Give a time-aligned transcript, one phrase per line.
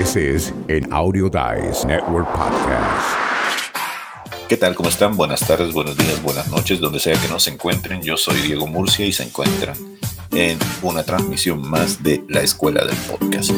[0.00, 3.18] This is an Audio Dice Network podcast.
[4.48, 4.74] ¿Qué tal?
[4.74, 5.14] ¿Cómo están?
[5.14, 8.00] Buenas tardes, buenos días, buenas noches, donde sea que nos encuentren.
[8.00, 9.76] Yo soy Diego Murcia y se encuentran
[10.32, 13.50] en una transmisión más de la Escuela del Podcast.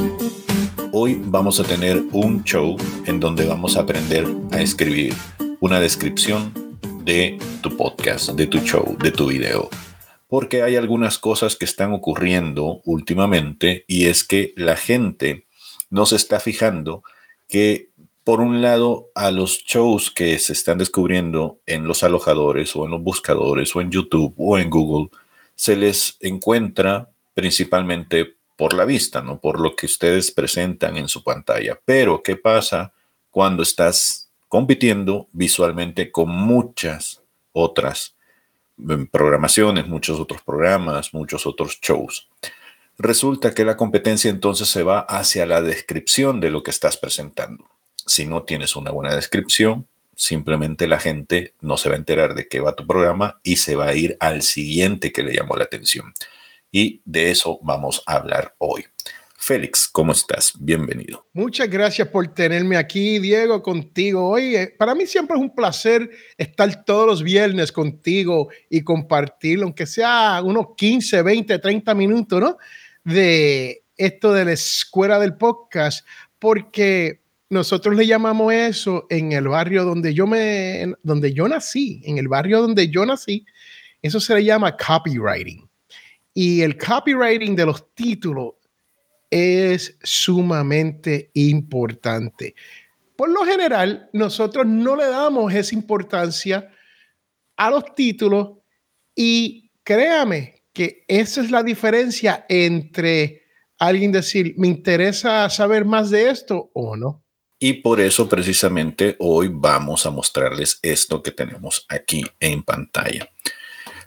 [0.90, 5.14] Hoy vamos a tener un show en donde vamos a aprender a escribir
[5.60, 6.52] una descripción
[7.04, 9.70] de tu podcast, de tu show, de tu video.
[10.26, 15.46] Porque hay algunas cosas que están ocurriendo últimamente y es que la gente
[15.92, 17.04] no se está fijando
[17.48, 17.90] que
[18.24, 22.92] por un lado a los shows que se están descubriendo en los alojadores o en
[22.92, 25.10] los buscadores o en YouTube o en Google
[25.54, 29.38] se les encuentra principalmente por la vista, ¿no?
[29.38, 31.78] Por lo que ustedes presentan en su pantalla.
[31.84, 32.92] Pero, ¿qué pasa
[33.30, 37.20] cuando estás compitiendo visualmente con muchas
[37.52, 38.14] otras
[38.78, 42.28] mm, programaciones, muchos otros programas, muchos otros shows?
[42.98, 47.68] Resulta que la competencia entonces se va hacia la descripción de lo que estás presentando.
[48.06, 52.48] Si no tienes una buena descripción, simplemente la gente no se va a enterar de
[52.48, 55.64] qué va tu programa y se va a ir al siguiente que le llamó la
[55.64, 56.12] atención.
[56.70, 58.84] Y de eso vamos a hablar hoy.
[59.36, 60.52] Félix, ¿cómo estás?
[60.56, 61.26] Bienvenido.
[61.32, 64.28] Muchas gracias por tenerme aquí, Diego, contigo.
[64.28, 69.84] Hoy para mí siempre es un placer estar todos los viernes contigo y compartirlo, aunque
[69.84, 72.56] sea unos 15, 20, 30 minutos, ¿no?
[73.04, 76.06] De esto de la escuela del podcast,
[76.38, 77.20] porque
[77.50, 82.28] nosotros le llamamos eso en el barrio donde yo me, donde yo nací, en el
[82.28, 83.44] barrio donde yo nací,
[84.00, 85.68] eso se le llama copywriting.
[86.34, 88.54] Y el copywriting de los títulos
[89.30, 92.54] es sumamente importante.
[93.16, 96.70] Por lo general, nosotros no le damos esa importancia
[97.56, 98.58] a los títulos
[99.14, 103.42] y créame que esa es la diferencia entre
[103.78, 107.24] alguien decir, me interesa saber más de esto o no.
[107.58, 113.28] Y por eso precisamente hoy vamos a mostrarles esto que tenemos aquí en pantalla.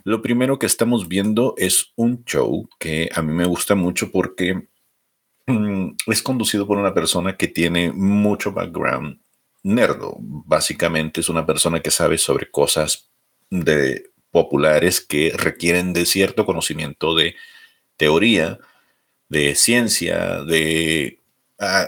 [0.03, 4.67] Lo primero que estamos viendo es un show que a mí me gusta mucho porque
[5.47, 9.19] mm, es conducido por una persona que tiene mucho background
[9.63, 10.15] nerdo.
[10.19, 13.09] Básicamente es una persona que sabe sobre cosas
[13.49, 17.37] de populares que requieren de cierto conocimiento de
[17.95, 18.59] teoría,
[19.29, 21.21] de ciencia, de
[21.57, 21.87] ah,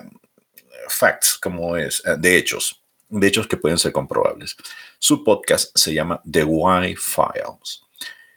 [0.87, 4.55] facts, como es, eh, de hechos, de hechos que pueden ser comprobables.
[4.97, 7.81] Su podcast se llama The Why Files.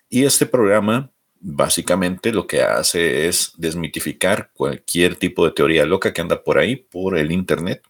[0.09, 6.21] Y este programa básicamente lo que hace es desmitificar cualquier tipo de teoría loca que
[6.21, 7.85] anda por ahí, por el Internet,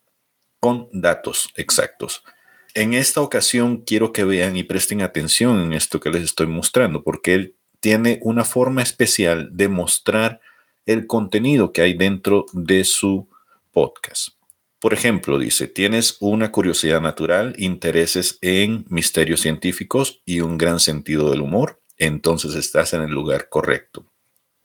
[0.61, 2.23] con datos exactos.
[2.75, 7.03] En esta ocasión quiero que vean y presten atención en esto que les estoy mostrando,
[7.03, 10.41] porque él tiene una forma especial de mostrar
[10.87, 13.29] el contenido que hay dentro de su
[13.73, 14.29] podcast.
[14.79, 21.31] Por ejemplo, dice, tienes una curiosidad natural, intereses en misterios científicos y un gran sentido
[21.31, 24.07] del humor, entonces estás en el lugar correcto.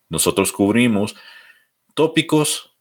[0.10, 1.16] Nosotros cubrimos
[1.96, 2.78] tópicos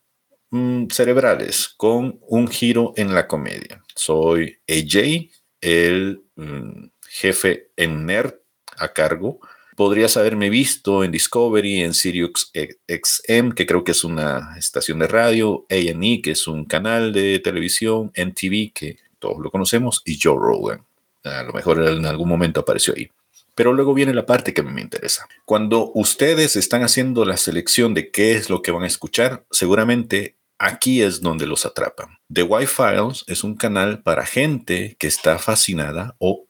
[0.50, 3.83] mm, cerebrales con un giro en la comedia.
[3.94, 8.34] Soy AJ, el mm, jefe en nerd
[8.77, 9.41] a cargo
[9.77, 12.53] Podrías haberme visto en Discovery, en Sirius
[12.87, 17.41] XM, que creo que es una estación de radio, A&E, que es un canal de
[17.41, 20.84] televisión, MTV, que todos lo conocemos, y Joe Rogan.
[21.25, 23.11] A lo mejor en algún momento apareció ahí.
[23.56, 25.26] Pero luego viene la parte que me interesa.
[25.44, 30.37] Cuando ustedes están haciendo la selección de qué es lo que van a escuchar, seguramente
[30.59, 32.19] aquí es donde los atrapan.
[32.32, 36.47] The White Files es un canal para gente que está fascinada o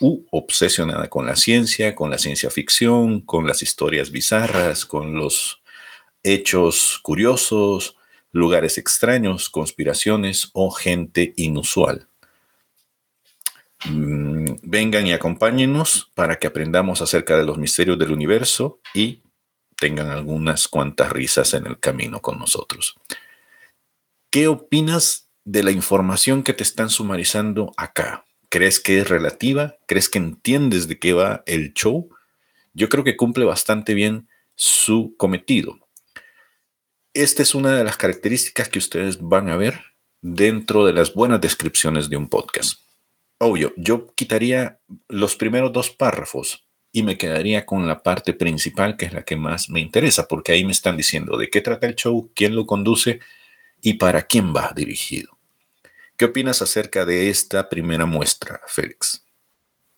[0.00, 5.62] u obsesionada con la ciencia, con la ciencia ficción, con las historias bizarras, con los
[6.22, 7.96] hechos curiosos,
[8.32, 12.08] lugares extraños, conspiraciones o gente inusual.
[13.84, 19.22] Mm, vengan y acompáñenos para que aprendamos acerca de los misterios del universo y
[19.78, 22.96] tengan algunas cuantas risas en el camino con nosotros.
[24.36, 28.26] ¿Qué opinas de la información que te están sumarizando acá?
[28.50, 29.78] ¿Crees que es relativa?
[29.88, 32.10] ¿Crees que entiendes de qué va el show?
[32.74, 35.78] Yo creo que cumple bastante bien su cometido.
[37.14, 39.80] Esta es una de las características que ustedes van a ver
[40.20, 42.80] dentro de las buenas descripciones de un podcast.
[43.38, 49.06] Obvio, yo quitaría los primeros dos párrafos y me quedaría con la parte principal, que
[49.06, 51.94] es la que más me interesa, porque ahí me están diciendo de qué trata el
[51.94, 53.20] show, quién lo conduce
[53.86, 55.38] y para quién va dirigido.
[56.16, 59.24] ¿Qué opinas acerca de esta primera muestra, Félix?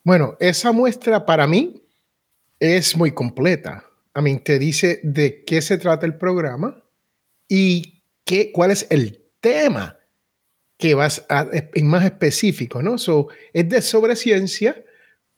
[0.05, 1.83] Bueno, esa muestra para mí
[2.61, 3.87] es muy completa.
[4.13, 6.85] A mí te dice de qué se trata el programa
[7.49, 9.99] y qué, cuál es el tema
[10.77, 12.99] que vas a, es más específico, ¿no?
[12.99, 14.85] So, es de sobre ciencia,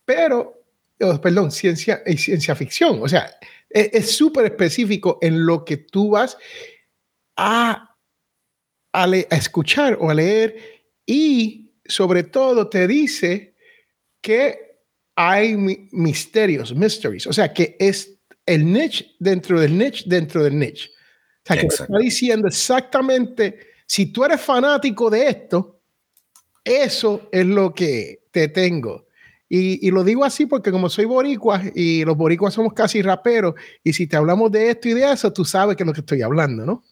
[0.05, 0.61] pero,
[1.00, 2.99] oh, perdón, ciencia y ciencia ficción.
[3.00, 3.31] O sea,
[3.69, 6.37] es súper específico en lo que tú vas
[7.37, 7.90] a,
[8.93, 10.57] a, a escuchar o a leer
[11.07, 13.55] y sobre todo te dice
[14.21, 14.71] que
[15.17, 20.91] hay misterios, mysteries, o sea, que es el niche dentro del niche dentro del niche.
[21.45, 25.81] O sea, que está diciendo exactamente, si tú eres fanático de esto,
[26.65, 29.07] eso es lo que te tengo.
[29.49, 33.55] Y, y, lo digo así porque como soy boricua y los boricuas somos casi raperos,
[33.83, 36.01] y si te hablamos de esto y de eso, tú sabes que es lo que
[36.01, 36.85] estoy hablando, ¿no?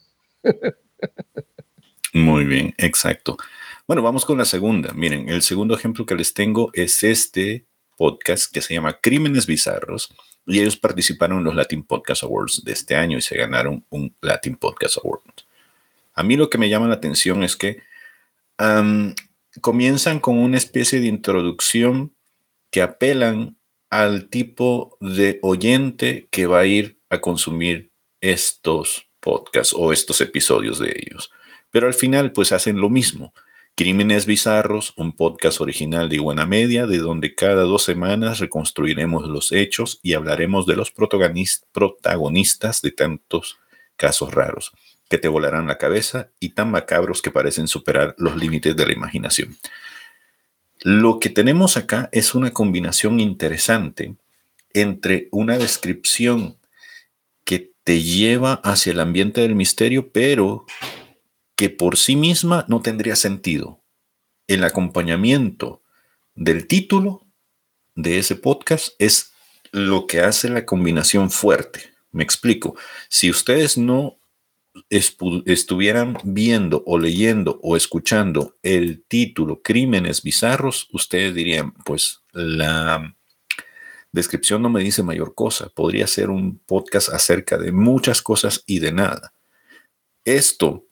[2.13, 3.37] Muy bien, exacto.
[3.87, 4.93] Bueno, vamos con la segunda.
[4.93, 7.67] Miren, el segundo ejemplo que les tengo es este
[7.97, 10.15] podcast que se llama Crímenes Bizarros
[10.47, 14.15] y ellos participaron en los Latin Podcast Awards de este año y se ganaron un
[14.23, 15.23] Latin Podcast Award.
[16.15, 17.83] A mí lo que me llama la atención es que
[19.61, 22.15] comienzan con una especie de introducción
[22.71, 23.59] que apelan
[23.91, 27.91] al tipo de oyente que va a ir a consumir
[28.21, 31.31] estos podcasts o estos episodios de ellos.
[31.71, 33.33] Pero al final pues hacen lo mismo
[33.79, 39.53] Crímenes Bizarros, un podcast original de Iguana Media, de donde cada dos semanas reconstruiremos los
[39.53, 43.57] hechos y hablaremos de los protagonistas de tantos
[43.97, 44.73] casos raros
[45.09, 48.93] que te volarán la cabeza y tan macabros que parecen superar los límites de la
[48.93, 49.57] imaginación.
[50.81, 54.17] Lo que tenemos acá es una combinación interesante
[54.75, 56.57] entre una descripción
[57.45, 60.67] que te lleva hacia el ambiente del misterio, pero
[61.59, 63.83] que por sí misma no tendría sentido.
[64.47, 65.83] El acompañamiento
[66.37, 67.27] del título
[67.97, 69.33] de ese podcast es
[69.73, 71.81] lo que hace la combinación fuerte.
[72.13, 72.77] Me explico.
[73.09, 74.21] Si ustedes no
[74.89, 83.17] estuvieran viendo o leyendo o escuchando el título Crímenes Bizarros, ustedes dirían, pues la
[84.13, 85.71] descripción no me dice mayor cosa.
[85.71, 89.33] Podría ser un podcast acerca de muchas cosas y de nada.
[90.25, 90.88] Esto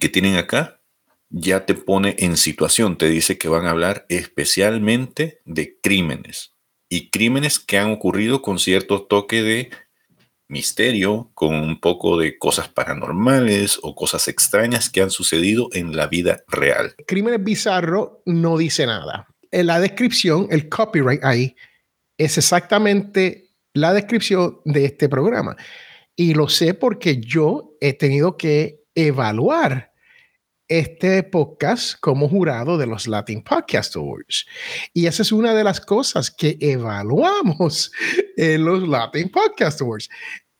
[0.00, 0.80] que tienen acá
[1.28, 6.52] ya te pone en situación, te dice que van a hablar especialmente de crímenes
[6.88, 9.70] y crímenes que han ocurrido con cierto toque de
[10.48, 16.06] misterio, con un poco de cosas paranormales o cosas extrañas que han sucedido en la
[16.06, 16.94] vida real.
[17.06, 19.26] Crímenes bizarro no dice nada.
[19.50, 21.56] En la descripción, el copyright ahí
[22.16, 25.56] es exactamente la descripción de este programa.
[26.14, 29.92] Y lo sé porque yo he tenido que evaluar
[30.68, 34.46] este podcast como jurado de los Latin Podcast Awards.
[34.92, 37.92] Y esa es una de las cosas que evaluamos
[38.36, 40.08] en los Latin Podcast Awards.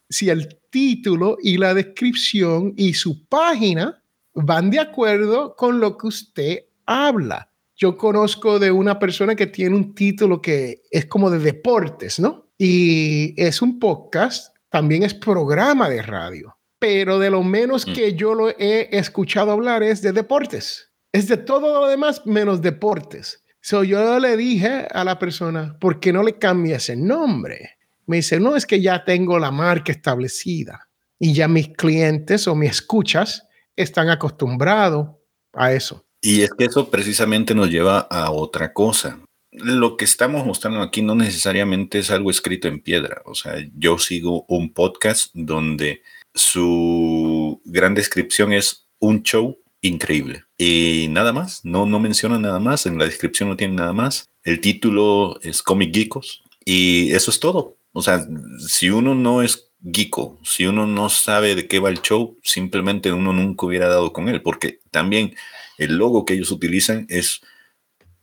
[0.09, 4.01] Si el título y la descripción y su página
[4.35, 7.51] van de acuerdo con lo que usted habla.
[7.75, 12.47] Yo conozco de una persona que tiene un título que es como de deportes, ¿no?
[12.59, 17.93] Y es un podcast, también es programa de radio pero de lo menos mm.
[17.93, 20.91] que yo lo he escuchado hablar es de deportes.
[21.13, 23.43] Es de todo lo demás menos deportes.
[23.61, 27.71] So yo le dije a la persona, ¿por qué no le cambias el nombre?
[28.07, 30.89] Me dice, no, es que ya tengo la marca establecida
[31.19, 35.09] y ya mis clientes o mis escuchas están acostumbrados
[35.53, 36.05] a eso.
[36.21, 39.19] Y es que eso precisamente nos lleva a otra cosa.
[39.51, 43.23] Lo que estamos mostrando aquí no necesariamente es algo escrito en piedra.
[43.25, 46.03] O sea, yo sigo un podcast donde
[46.37, 50.45] su gran descripción es un show increíble.
[50.59, 54.29] Y nada más, no, no menciona nada más, en la descripción no tiene nada más.
[54.45, 57.77] El título es Comic Geekos y eso es todo.
[57.93, 58.27] O sea,
[58.59, 63.13] si uno no es geeko, si uno no sabe de qué va el show, simplemente
[63.13, 65.35] uno nunca hubiera dado con él, porque también
[65.79, 67.41] el logo que ellos utilizan es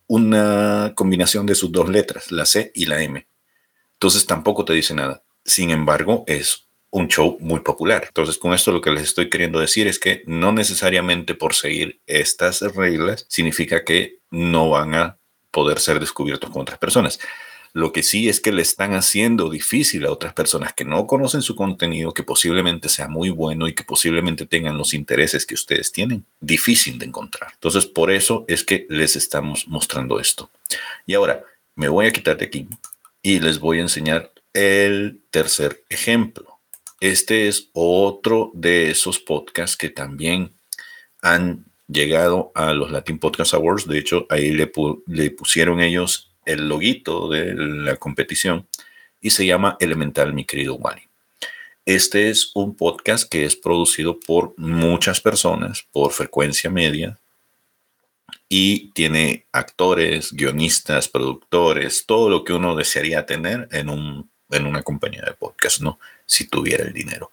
[0.08, 3.26] una combinación de sus dos letras, la C y la M.
[3.94, 5.24] Entonces tampoco te dice nada.
[5.46, 8.04] Sin embargo, es un show muy popular.
[8.08, 12.00] Entonces, con esto lo que les estoy queriendo decir es que no necesariamente por seguir
[12.06, 15.18] estas reglas significa que no van a
[15.50, 17.20] poder ser descubiertos con otras personas.
[17.74, 21.42] Lo que sí es que le están haciendo difícil a otras personas que no conocen
[21.42, 25.92] su contenido, que posiblemente sea muy bueno y que posiblemente tengan los intereses que ustedes
[25.92, 27.54] tienen, difícil de encontrar.
[27.56, 30.52] Entonces, por eso es que les estamos mostrando esto.
[31.08, 31.44] Y ahora,
[31.76, 32.68] me voy a quitar de aquí
[33.24, 36.53] y les voy a enseñar el tercer ejemplo.
[37.04, 40.54] Este es otro de esos podcasts que también
[41.22, 43.90] han llegado a los Latin Podcast Awards.
[43.90, 44.68] De hecho, ahí le,
[45.32, 48.70] pusieron ellos el loguito de la competición
[49.20, 51.02] y se llama Elemental, mi querido Wally.
[51.86, 57.20] Este es un podcast que es producido por muchas personas, por frecuencia media,
[58.48, 63.90] y tiene actores, guionistas, productores, todo lo que uno desearía tener en,
[64.52, 66.00] en una compañía de podcast, ¿no?
[66.26, 67.32] Si tuviera el dinero.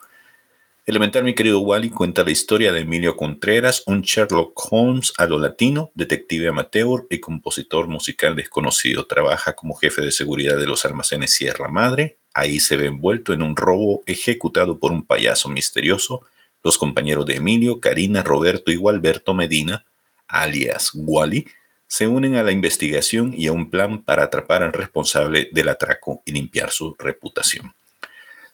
[0.87, 5.39] Elemental, mi querido Wally, cuenta la historia de Emilio Contreras, un Sherlock Holmes a lo
[5.39, 9.07] latino, detective amateur y compositor musical desconocido.
[9.07, 12.19] Trabaja como jefe de seguridad de los almacenes Sierra Madre.
[12.35, 16.23] Ahí se ve envuelto en un robo ejecutado por un payaso misterioso.
[16.65, 19.85] Los compañeros de Emilio, Karina, Roberto y Gualberto Medina
[20.31, 21.47] alias Wally,
[21.87, 26.23] se unen a la investigación y a un plan para atrapar al responsable del atraco
[26.25, 27.75] y limpiar su reputación.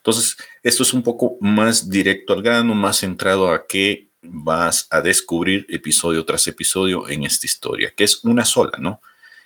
[0.07, 5.01] Entonces, esto es un poco más directo al grano, más centrado a que vas a
[5.01, 9.01] descubrir episodio tras episodio en esta historia, que es una sola, ¿no?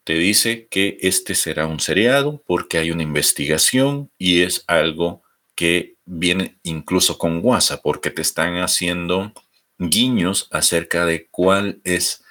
[0.04, 5.22] Te dice que este será un seriado porque hay una investigación y es algo
[5.54, 9.32] que viene incluso con WhatsApp, porque te están haciendo
[9.78, 12.22] guiños acerca de cuál es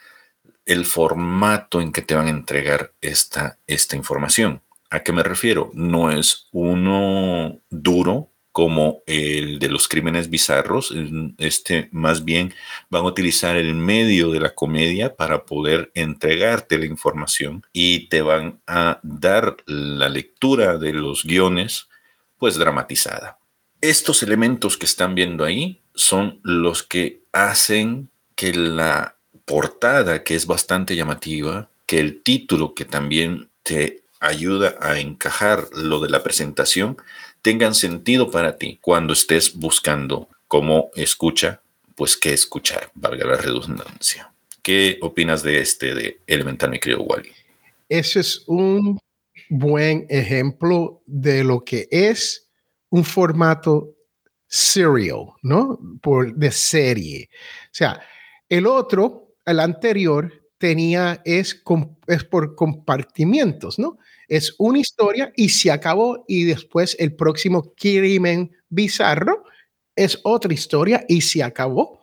[0.68, 4.62] el formato en que te van a entregar esta, esta información.
[4.90, 5.72] ¿A qué me refiero?
[5.74, 10.94] No es uno duro como el de los crímenes bizarros.
[11.38, 12.54] Este más bien
[12.90, 18.22] van a utilizar el medio de la comedia para poder entregarte la información y te
[18.22, 21.88] van a dar la lectura de los guiones
[22.38, 23.38] pues dramatizada.
[23.82, 30.48] Estos elementos que están viendo ahí son los que hacen que la portada, que es
[30.48, 36.98] bastante llamativa, que el título, que también te ayuda a encajar lo de la presentación,
[37.42, 41.62] tengan sentido para ti cuando estés buscando cómo escucha,
[41.96, 44.32] pues qué escuchar, valga la redundancia.
[44.62, 47.32] ¿Qué opinas de este de Elemental, mi querido Wally?
[47.88, 49.00] Ese es un
[49.50, 52.48] buen ejemplo de lo que es
[52.90, 53.96] un formato
[54.48, 55.80] serial, ¿no?
[56.02, 57.30] Por, de serie.
[57.66, 58.02] O sea,
[58.48, 61.64] el otro, el anterior, tenía, es,
[62.08, 63.98] es por compartimientos, ¿no?
[64.28, 69.44] Es una historia y se acabó y después el próximo crimen bizarro
[69.96, 72.02] es otra historia y se acabó.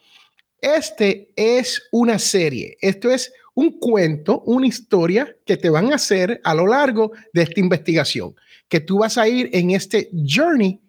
[0.60, 6.40] Este es una serie, esto es un cuento, una historia que te van a hacer
[6.42, 8.34] a lo largo de esta investigación,
[8.68, 10.80] que tú vas a ir en este journey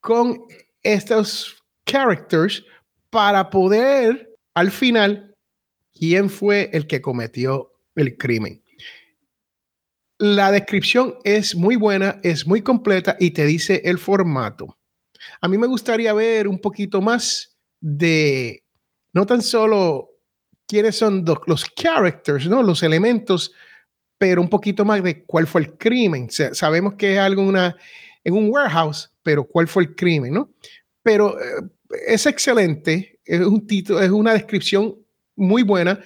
[0.00, 0.42] con
[0.82, 2.64] estos characters
[3.10, 5.29] para poder al final
[6.00, 8.64] quién fue el que cometió el crimen.
[10.16, 14.78] La descripción es muy buena, es muy completa y te dice el formato.
[15.42, 18.64] A mí me gustaría ver un poquito más de
[19.12, 20.08] no tan solo
[20.66, 22.62] quiénes son los, characters, ¿no?
[22.62, 23.52] los elementos,
[24.16, 26.30] pero un poquito más de cuál fue el crimen.
[26.30, 27.42] sabemos que es algo
[28.24, 30.50] en un warehouse, pero cuál fue el crimen, ¿no?
[31.02, 31.62] Pero eh,
[32.06, 34.96] es excelente, es un título, es una descripción
[35.40, 36.00] muy buena,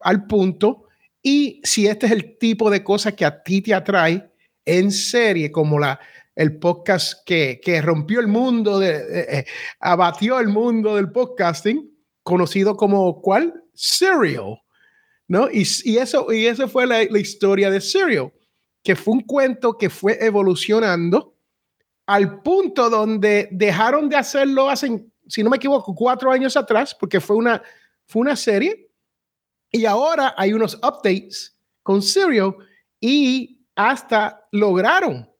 [0.00, 0.84] al punto.
[1.22, 4.30] Y si este es el tipo de cosas que a ti te atrae
[4.64, 5.98] en serie, como la,
[6.34, 9.46] el podcast que, que rompió el mundo, de, eh,
[9.80, 11.90] abatió el mundo del podcasting,
[12.22, 13.64] conocido como ¿cuál?
[13.74, 14.60] Serial.
[15.28, 15.48] ¿No?
[15.50, 18.32] Y, y eso, y eso fue la, la historia de Serial,
[18.84, 21.36] que fue un cuento que fue evolucionando
[22.06, 27.20] al punto donde dejaron de hacerlo hace, si no me equivoco, cuatro años atrás, porque
[27.20, 27.60] fue una,
[28.06, 28.90] fue una serie.
[29.70, 32.56] Y ahora hay unos updates con Serial
[33.00, 35.30] y hasta lograron,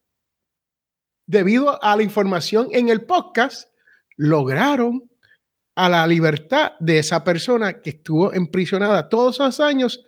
[1.25, 3.69] debido a la información en el podcast,
[4.15, 5.09] lograron
[5.75, 10.03] a la libertad de esa persona que estuvo emprisionada todos esos años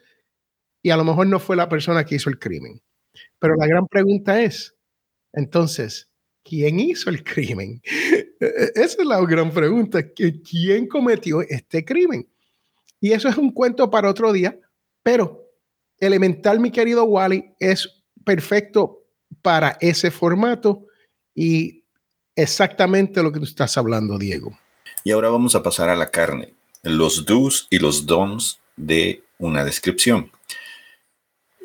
[0.82, 2.82] y a lo mejor no fue la persona que hizo el crimen.
[3.40, 4.76] Pero la gran pregunta es,
[5.34, 6.10] entonces,
[6.44, 7.82] ¿quién hizo el crimen?
[8.42, 10.00] E, e, esa es la gran pregunta.
[10.14, 12.26] ¿Quién cometió este crimen?
[13.00, 14.60] Y eso es un cuento para otro día,
[15.04, 15.50] pero
[16.00, 19.04] Elemental, mi querido Wally, es perfecto
[19.42, 20.86] para ese formato
[21.36, 21.84] y
[22.36, 24.58] exactamente lo que tú estás hablando, Diego.
[25.04, 26.54] Y ahora vamos a pasar a la carne,
[26.84, 30.32] los do's y los don'ts de una descripción.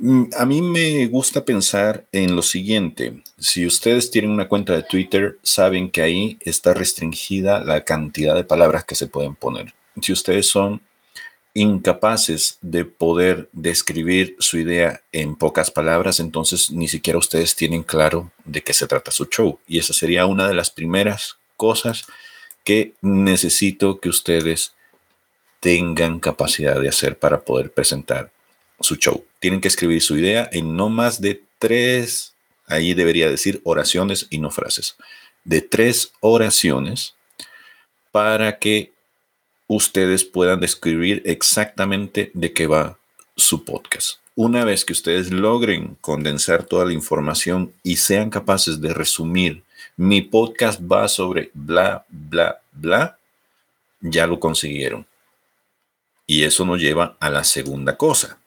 [0.01, 3.23] Mm, a mí me gusta pensar en lo siguiente.
[3.39, 8.45] Si ustedes tienen una cuenta de Twitter, saben que ahí está restringida la cantidad de
[8.45, 9.75] palabras que se pueden poner.
[10.03, 10.81] Si ustedes son
[11.55, 18.33] incapaces de poder describir su idea en pocas palabras, entonces ni siquiera ustedes tienen claro
[18.45, 19.61] de qué se trata su show.
[19.69, 22.07] Y esa sería una de las primeras cosas
[22.65, 24.75] que necesito que ustedes
[25.61, 28.33] tengan capacidad de hacer para poder presentar
[28.81, 29.25] su show.
[29.39, 32.35] Tienen que escribir su idea en no más de tres,
[32.67, 34.97] ahí debería decir oraciones y no frases.
[35.45, 37.15] de tres oraciones
[38.11, 38.94] para que
[39.75, 42.97] ustedes puedan describir exactamente de qué va
[43.37, 44.19] su podcast.
[44.37, 49.63] Una vez que ustedes logren condensar toda la información y sean capaces de resumir,
[49.97, 53.19] mi podcast va sobre bla, bla, bla,
[54.01, 55.07] ya lo consiguieron.
[56.27, 58.39] Y eso nos lleva a la segunda cosa,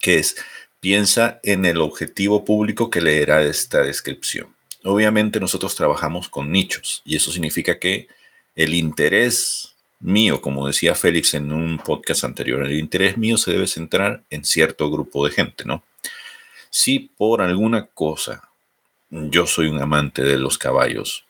[0.00, 0.36] que es
[0.80, 4.54] piensa en el objetivo público que leerá esta descripción.
[4.84, 8.08] Obviamente nosotros trabajamos con nichos y eso significa que
[8.54, 13.66] el interés mío, como decía Félix en un podcast anterior, el interés mío se debe
[13.66, 15.82] centrar en cierto grupo de gente, ¿no?
[16.70, 18.48] Si por alguna cosa
[19.10, 21.24] yo soy un amante de los caballos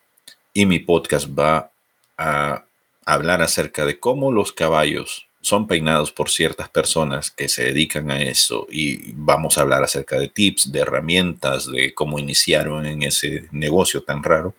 [0.52, 1.70] y mi podcast va
[2.16, 2.64] a
[3.06, 8.20] hablar acerca de cómo los caballos son peinados por ciertas personas que se dedican a
[8.20, 13.48] eso y vamos a hablar acerca de tips, de herramientas, de cómo iniciaron en ese
[13.52, 14.54] negocio tan raro,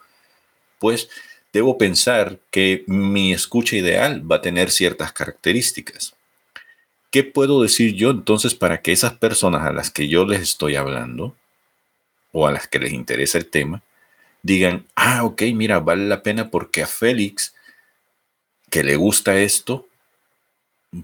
[0.80, 1.10] pues
[1.54, 6.16] debo pensar que mi escucha ideal va a tener ciertas características.
[7.12, 10.76] ¿Qué puedo decir yo entonces para que esas personas a las que yo les estoy
[10.76, 11.36] hablando
[12.32, 13.82] o a las que les interesa el tema
[14.42, 17.56] digan, ah, ok, mira, vale la pena porque a Félix,
[18.70, 19.88] que le gusta esto,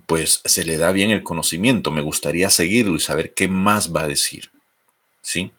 [0.05, 1.91] pues se le da bien el conocimiento.
[1.91, 4.51] Me gustaría seguirlo y saber qué más va a decir.
[5.21, 5.51] ¿Sí?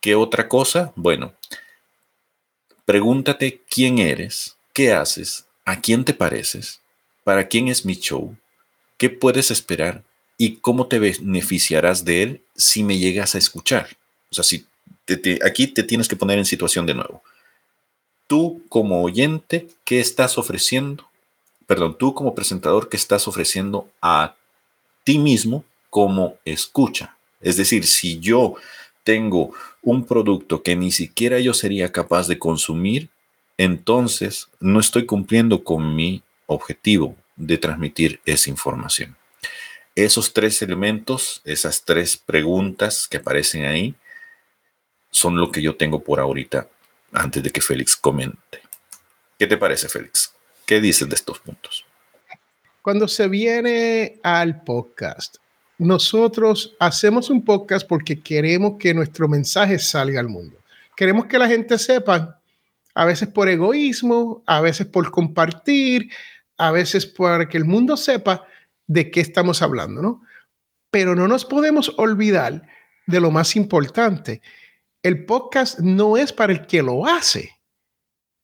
[0.00, 0.92] ¿Qué otra cosa?
[0.96, 1.34] Bueno,
[2.88, 6.80] Pregúntate quién eres, qué haces, a quién te pareces,
[7.22, 8.34] para quién es mi show,
[8.96, 10.02] qué puedes esperar
[10.38, 13.90] y cómo te beneficiarás de él si me llegas a escuchar.
[14.30, 14.64] O sea, si
[15.44, 17.22] aquí te tienes que poner en situación de nuevo.
[18.26, 21.10] Tú como oyente, ¿qué estás ofreciendo?
[21.66, 24.34] Perdón, tú como presentador, ¿qué estás ofreciendo a
[25.04, 27.18] ti mismo como escucha?
[27.42, 28.54] Es decir, si yo
[29.08, 33.08] tengo un producto que ni siquiera yo sería capaz de consumir,
[33.56, 39.16] entonces no estoy cumpliendo con mi objetivo de transmitir esa información.
[39.94, 43.94] Esos tres elementos, esas tres preguntas que aparecen ahí,
[45.10, 46.68] son lo que yo tengo por ahorita
[47.12, 48.60] antes de que Félix comente.
[49.38, 50.34] ¿Qué te parece, Félix?
[50.66, 51.86] ¿Qué dices de estos puntos?
[52.82, 55.36] Cuando se viene al podcast,
[55.78, 60.58] nosotros hacemos un podcast porque queremos que nuestro mensaje salga al mundo.
[60.96, 62.40] Queremos que la gente sepa,
[62.94, 66.10] a veces por egoísmo, a veces por compartir,
[66.56, 68.44] a veces para que el mundo sepa
[68.88, 70.22] de qué estamos hablando, ¿no?
[70.90, 72.66] Pero no nos podemos olvidar
[73.06, 74.42] de lo más importante.
[75.02, 77.52] El podcast no es para el que lo hace.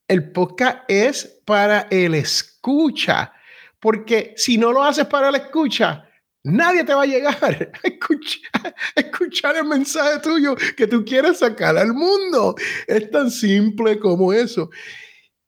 [0.07, 3.33] El podcast es para el escucha.
[3.81, 6.07] Porque si no lo haces para el escucha,
[6.45, 11.91] Nadie te va a llegar a escuchar, el mensaje tuyo que tú quieres sacar al
[11.91, 12.53] mundo.
[12.85, 14.69] Es tan simple como eso.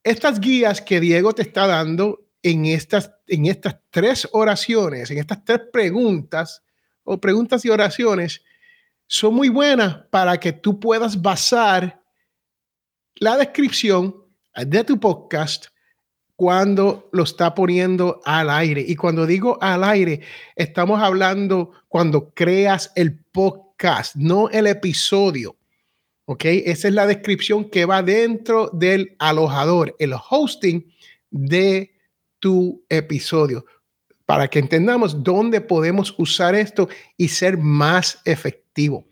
[0.04, 5.46] Estas guías que Diego te está dando en estas, en estas tres oraciones, en estas
[5.46, 6.64] tres preguntas
[7.04, 8.42] o preguntas y oraciones,
[9.06, 12.02] son muy buenas para que tú puedas basar
[13.18, 14.16] la descripción
[14.56, 15.68] de tu podcast
[16.38, 18.86] cuando lo está poniendo al aire.
[18.88, 20.22] Y cuando digo al aire,
[20.56, 25.58] estamos hablando cuando creas el podcast, no el episodio.
[26.26, 26.46] ¿Ok?
[26.46, 30.86] Esa es la descripción que va dentro del alojador, el hosting
[31.32, 31.96] de
[32.40, 33.66] tu episodio,
[34.28, 39.08] para que entendamos dónde podemos usar esto y ser más efectivo.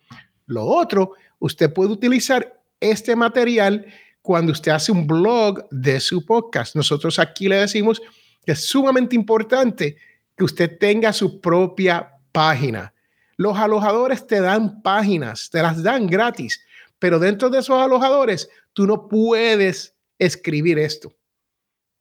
[0.45, 3.87] Lo otro, usted puede utilizar este material
[4.25, 6.75] cuando usted hace un blog de su podcast.
[6.75, 8.01] Nosotros aquí le decimos
[8.43, 9.97] que es sumamente importante
[10.35, 12.91] que usted tenga su propia página.
[13.37, 16.59] Los alojadores te dan páginas, te las dan gratis,
[16.97, 21.13] pero dentro de esos alojadores tú no puedes escribir esto,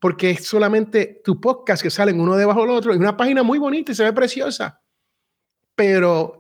[0.01, 2.93] porque es solamente tu podcast que salen uno debajo del otro.
[2.93, 4.81] Es una página muy bonita y se ve preciosa,
[5.75, 6.39] pero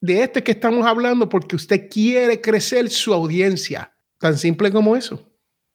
[0.00, 3.89] de este que estamos hablando porque usted quiere crecer su audiencia
[4.20, 5.18] Tan simple como eso.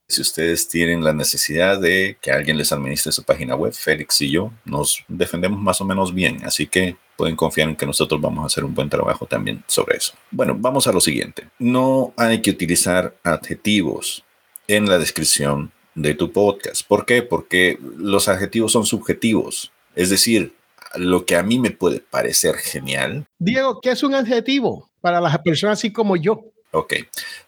[0.08, 4.30] Si ustedes tienen la necesidad de que alguien les administre su página web, Félix y
[4.30, 8.44] yo nos defendemos más o menos bien, así que pueden confiar en que nosotros vamos
[8.44, 10.14] a hacer un buen trabajo también sobre eso.
[10.30, 11.50] Bueno, vamos a lo siguiente.
[11.58, 14.24] No hay que utilizar adjetivos
[14.68, 16.88] en la descripción de tu podcast.
[16.88, 17.24] ¿Por qué?
[17.24, 19.72] Porque los adjetivos son subjetivos.
[19.96, 20.54] Es decir,
[20.96, 23.26] lo que a mí me puede parecer genial.
[23.40, 26.52] Diego, ¿qué es un adjetivo para las personas así como yo?
[26.76, 26.94] Ok.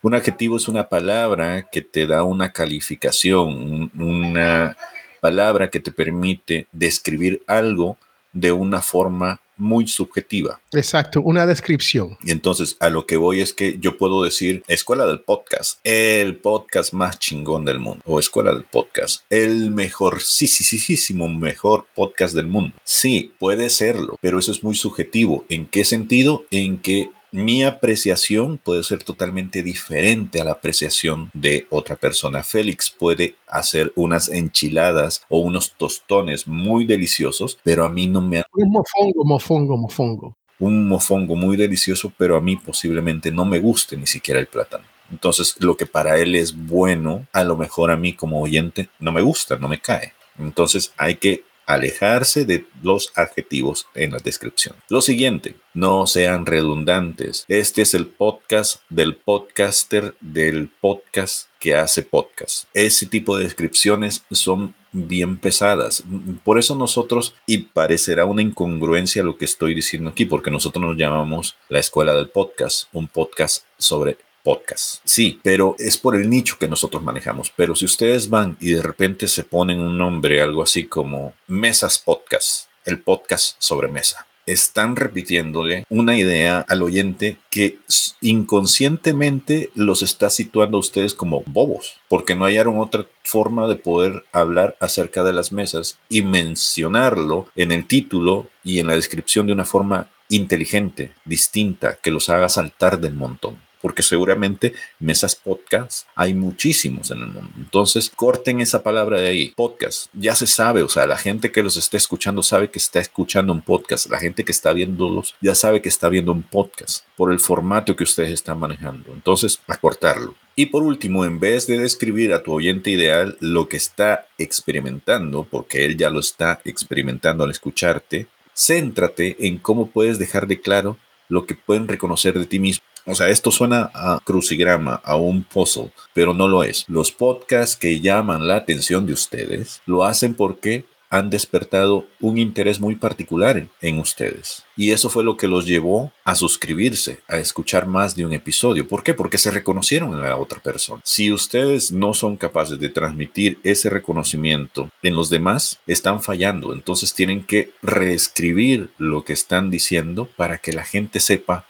[0.02, 4.78] Un adjetivo es una palabra que te da una calificación, una
[5.20, 7.98] palabra que te permite describir algo
[8.32, 10.62] de una forma muy subjetiva.
[10.72, 12.18] Exacto, una descripción.
[12.24, 16.38] Y entonces a lo que voy es que yo puedo decir escuela del podcast, el
[16.38, 21.14] podcast más chingón del mundo, o escuela del podcast, el mejor, sí, sí, sí, sí,
[21.16, 22.76] mejor podcast del mundo.
[22.84, 25.44] Sí, puede serlo, pero eso es muy subjetivo.
[25.50, 26.46] ¿En qué sentido?
[26.52, 32.44] En que mi apreciación puede ser totalmente diferente a la apreciación de otra persona.
[32.44, 38.44] Félix puede hacer unas enchiladas o unos tostones muy deliciosos, pero a mí no me...
[38.54, 40.36] Un mofongo, mofongo, mofongo.
[40.60, 44.86] Un mofongo muy delicioso, pero a mí posiblemente no me guste ni siquiera el plátano.
[45.12, 49.12] Entonces, lo que para él es bueno, a lo mejor a mí como oyente no
[49.12, 50.14] me gusta, no me cae.
[50.40, 54.76] Entonces, hay que alejarse de los adjetivos en la descripción.
[54.90, 57.46] Lo siguiente, no sean redundantes.
[57.48, 62.64] Este es el podcast del podcaster del podcast que hace podcast.
[62.74, 66.04] Ese tipo de descripciones son bien pesadas.
[66.44, 70.98] Por eso nosotros, y parecerá una incongruencia lo que estoy diciendo aquí, porque nosotros nos
[70.98, 75.02] llamamos la escuela del podcast, un podcast sobre podcast.
[75.04, 77.52] Sí, pero es por el nicho que nosotros manejamos.
[77.54, 82.00] Pero si ustedes van y de repente se ponen un nombre, algo así como Mesas
[82.00, 87.80] Podcast, el podcast sobre mesa están repitiéndole una idea al oyente que
[88.22, 94.24] inconscientemente los está situando a ustedes como bobos, porque no hallaron otra forma de poder
[94.32, 99.52] hablar acerca de las mesas y mencionarlo en el título y en la descripción de
[99.52, 106.34] una forma inteligente, distinta, que los haga saltar del montón porque seguramente mesas podcast hay
[106.34, 107.52] muchísimos en el mundo.
[107.58, 110.08] Entonces, corten esa palabra de ahí, podcast.
[110.14, 113.54] Ya se sabe, o sea, la gente que los está escuchando sabe que está escuchando
[113.54, 114.10] un podcast.
[114.10, 117.96] La gente que está viéndolos ya sabe que está viendo un podcast por el formato
[117.96, 119.14] que ustedes están manejando.
[119.14, 120.36] Entonces, a cortarlo.
[120.56, 125.44] Y por último, en vez de describir a tu oyente ideal lo que está experimentando,
[125.44, 130.98] porque él ya lo está experimentando al escucharte, céntrate en cómo puedes dejar de claro
[131.30, 132.84] lo que pueden reconocer de ti mismo.
[133.08, 136.84] O sea, esto suena a crucigrama, a un puzzle, pero no lo es.
[136.90, 142.80] Los podcasts que llaman la atención de ustedes lo hacen porque han despertado un interés
[142.80, 144.66] muy particular en, ustedes.
[144.76, 148.88] Y eso fue lo que los llevó a suscribirse, a escuchar más de un episodio.
[148.88, 149.14] ¿Por qué?
[149.14, 151.02] Porque se reconocieron en la otra persona.
[151.06, 156.74] Si ustedes no son capaces de transmitir ese reconocimiento en los demás, están fallando.
[156.74, 161.66] Entonces tienen que reescribir lo que están diciendo para que la gente sepa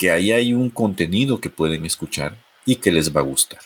[0.00, 3.60] que ahí hay un contenido que pueden escuchar y que les va a gustar.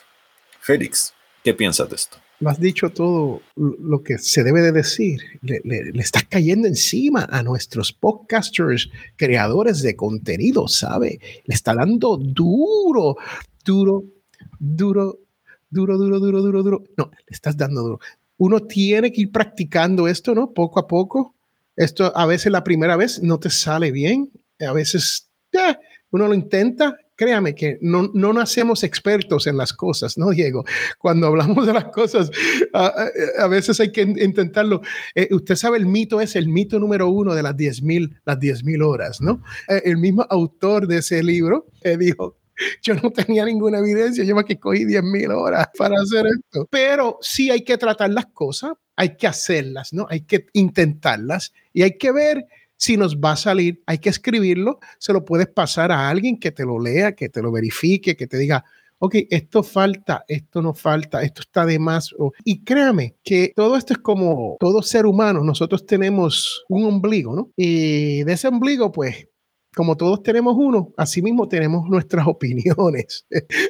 [0.58, 2.16] Félix, ¿qué piensas de esto?
[2.40, 5.20] Lo has dicho todo lo que se debe de decir.
[5.42, 5.62] Le,
[5.94, 11.20] estás cayendo encima a nuestros podcasters, creadores de contenido, ¿sabe?
[11.44, 13.14] Le está dando duro,
[13.64, 14.02] duro,
[14.58, 15.20] duro,
[15.70, 16.84] duro, duro, duro, duro, duro.
[16.96, 18.00] No, le estás dando duro.
[18.38, 20.52] Uno tiene que ir practicando esto, ¿no?
[20.52, 21.36] Poco a poco.
[21.76, 25.76] Esto a veces la primera vez no te sale bien, a veces eh,
[26.14, 30.64] uno lo intenta, créame que no, no nacemos expertos en las cosas, ¿no, Diego?
[31.00, 32.30] Cuando hablamos de las cosas,
[32.72, 34.80] a, veces hay que intentarlo.
[35.16, 38.62] Eh, usted sabe, el mito es el mito número uno de las 10.000 las 10
[38.80, 39.42] horas, ¿no?
[39.68, 42.36] Eh, el mismo autor de ese libro eh, dijo,
[42.80, 46.68] yo no tenía ninguna evidencia, yo más que cogí 10.000 horas para hacer esto.
[46.70, 50.06] Pero sí hay que tratar las cosas, hay que hacerlas, ¿no?
[50.08, 52.46] Hay que intentarlas y hay que ver
[52.84, 56.52] si nos va a salir, hay que escribirlo, se lo puedes pasar a alguien que
[56.52, 58.62] te lo lea, que te lo verifique, que te diga,
[58.98, 62.14] ok, esto falta, esto no falta, esto está de más.
[62.44, 67.50] Y créame que todo esto es como todo ser humano, nosotros tenemos un ombligo, ¿no?
[67.56, 69.28] Y de ese ombligo, pues
[69.74, 73.26] como todos tenemos uno, así mismo tenemos nuestras opiniones.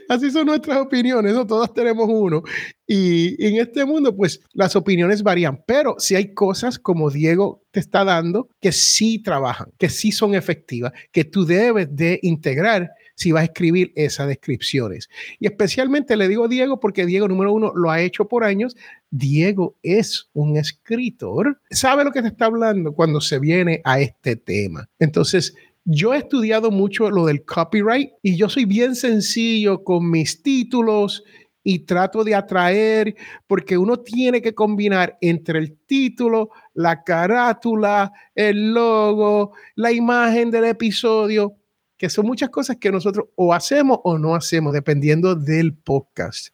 [0.09, 1.47] así son nuestras opiniones, ¿no?
[1.47, 2.43] todas tenemos uno.
[2.87, 7.81] Y en este mundo, pues las opiniones varían, pero si hay cosas como Diego te
[7.81, 13.33] está dando que sí trabajan, que sí son efectivas, que tú debes de integrar si
[13.33, 15.09] vas a escribir esas descripciones.
[15.39, 18.77] Y especialmente le digo Diego porque Diego, número uno, lo ha hecho por años.
[19.11, 24.37] Diego es un escritor, sabe lo que te está hablando cuando se viene a este
[24.37, 24.89] tema.
[24.99, 25.55] Entonces,
[25.85, 31.23] yo he estudiado mucho lo del copyright y yo soy bien sencillo con mis títulos
[31.63, 33.15] y trato de atraer
[33.47, 40.65] porque uno tiene que combinar entre el título, la carátula, el logo, la imagen del
[40.65, 41.55] episodio,
[41.97, 46.49] que son muchas cosas que nosotros o hacemos o no hacemos dependiendo del podcast.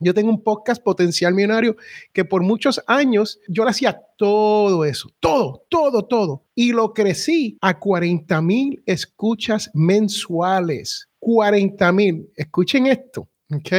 [0.00, 1.76] Yo tengo un podcast potencial millonario
[2.12, 6.44] que por muchos años yo le hacía todo eso, todo, todo, todo.
[6.54, 11.08] Y lo crecí a 40 mil escuchas mensuales.
[11.20, 12.30] 40 mil.
[12.36, 13.72] Escuchen esto, ¿ok?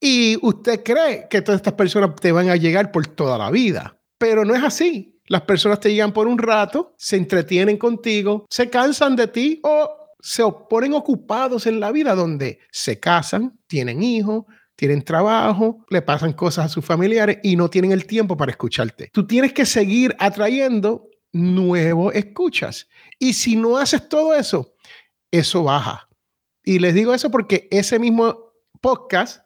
[0.00, 3.98] Y usted cree que todas estas personas te van a llegar por toda la vida,
[4.18, 5.10] pero no es así.
[5.26, 10.04] las personas te llegan por un rato, se entretienen contigo, se cansan de ti o
[10.20, 14.44] se ponen ocupados en la vida donde se casan, tienen hijos,
[14.76, 19.10] tienen trabajo, le pasan cosas a sus familiares y no tienen el tiempo para escucharte.
[19.12, 22.88] Tú tienes que seguir atrayendo nuevos escuchas.
[23.18, 24.74] Y si no haces todo eso,
[25.30, 26.08] eso baja.
[26.64, 29.44] Y les digo eso porque ese mismo podcast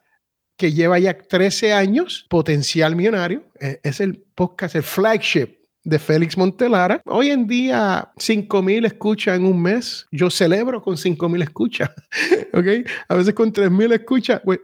[0.57, 5.58] que lleva ya 13 años, Potencial Millonario, e, es el podcast, el flagship
[5.89, 7.01] de Félix Montelara.
[7.05, 10.07] Hoy en día, 5 mil escuchas en un mes.
[10.11, 11.89] Yo celebro con 5 mil escuchas.
[12.53, 12.87] ¿Ok?
[13.07, 14.59] A veces con 3 mil escuchas, pues,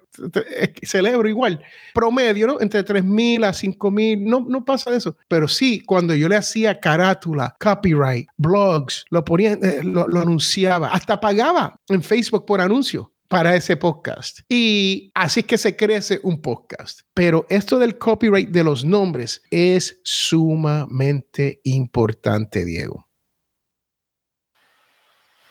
[0.84, 1.62] celebro igual.
[1.94, 2.62] Promedio, ¿no?
[2.62, 4.24] Entre 3 mil a 5 mil.
[4.24, 5.18] No, no pasa eso.
[5.28, 11.20] Pero sí, cuando yo le hacía carátula, copyright, blogs, lo ponía, eh, lo anunciaba, hasta
[11.20, 14.40] pagaba en Facebook por anuncio para ese podcast.
[14.50, 17.02] Y así que se crece un podcast.
[17.14, 23.08] Pero esto del copyright de los nombres es sumamente importante, Diego.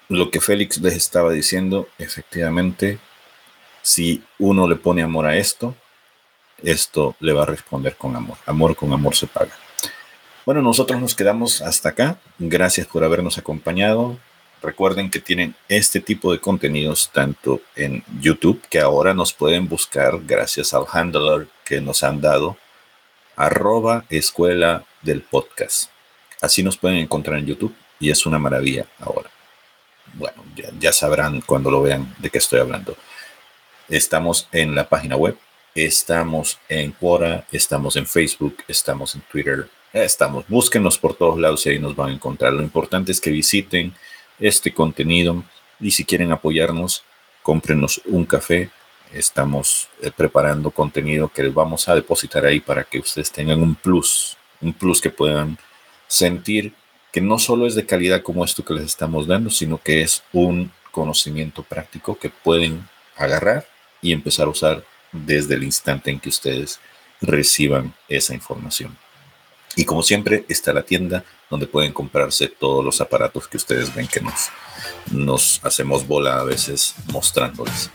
[0.08, 2.98] Lo que Félix les estaba diciendo, efectivamente,
[3.82, 5.74] si uno le pone amor a esto,
[6.62, 8.36] esto le va a responder con amor.
[8.46, 9.52] Amor con amor se paga.
[10.46, 12.18] Bueno, nosotros nos quedamos hasta acá.
[12.38, 14.18] Gracias por habernos acompañado.
[14.64, 20.18] Recuerden que tienen este tipo de contenidos tanto en YouTube, que ahora nos pueden buscar
[20.24, 22.56] gracias al handler que nos han dado,
[23.36, 25.90] arroba escuela del podcast.
[26.40, 29.28] Así nos pueden encontrar en YouTube y es una maravilla ahora.
[30.14, 30.42] Bueno,
[30.80, 32.96] ya, sabrán cuando lo vean de qué estoy hablando.
[33.90, 35.36] Estamos en la página web,
[35.74, 40.46] estamos en Quora, estamos en Facebook, estamos en Twitter, estamos.
[40.48, 42.54] Búsquenos por todos lados y ahí nos van a encontrar.
[42.54, 43.94] Lo importante es que visiten
[44.38, 45.44] este contenido
[45.80, 47.04] y si quieren apoyarnos,
[47.42, 48.70] cómprenos un café.
[49.12, 54.36] Estamos eh, preparando contenido que vamos a depositar ahí para que ustedes tengan un plus,
[54.60, 55.58] un plus que puedan
[56.06, 56.72] sentir
[57.12, 60.24] que no solo es de calidad como esto que les estamos dando, sino que es
[60.32, 63.68] un conocimiento práctico que pueden agarrar
[64.02, 66.80] y empezar a usar desde el instante en que ustedes
[67.20, 68.96] reciban esa información.
[69.76, 74.08] Y como siempre, está la tienda donde pueden comprarse todos los aparatos que ustedes ven
[74.08, 74.20] que
[75.10, 77.90] nos, hacemos bola a veces mostrándoles.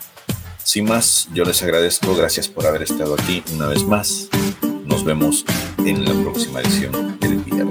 [0.63, 4.29] Sin más, yo les agradezco, gracias por haber estado aquí una vez más.
[4.85, 5.45] Nos vemos
[5.79, 7.68] en la próxima edición del día.